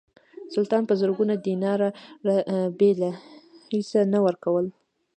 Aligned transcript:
سلطان 0.55 0.83
په 0.87 0.93
زرګونو 1.01 1.33
دیناره 1.45 1.89
بېله 2.79 3.11
هیڅه 3.71 3.99
نه 4.13 4.19
ورکول. 4.25 4.65